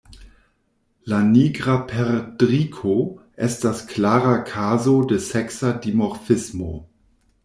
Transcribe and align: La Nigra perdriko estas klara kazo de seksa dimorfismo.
La 1.11 1.17
Nigra 1.25 1.73
perdriko 1.91 2.95
estas 3.47 3.83
klara 3.91 4.31
kazo 4.47 4.95
de 5.13 5.19
seksa 5.27 5.75
dimorfismo. 5.85 6.71